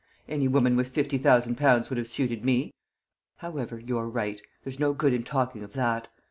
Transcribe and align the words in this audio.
Any 0.27 0.47
woman 0.47 0.75
with 0.75 0.87
fifty 0.89 1.19
thousand 1.19 1.59
pounds 1.59 1.89
would 1.91 1.99
have 1.99 2.07
suited 2.07 2.43
me. 2.43 2.73
However, 3.37 3.77
you're 3.77 4.09
right 4.09 4.41
there's 4.63 4.79
no 4.79 4.93
good 4.93 5.13
in 5.13 5.21
talking 5.23 5.61
of 5.61 5.73
that. 5.73 6.07